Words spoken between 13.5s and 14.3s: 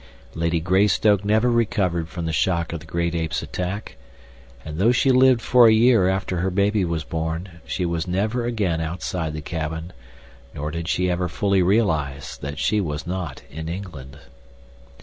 in England.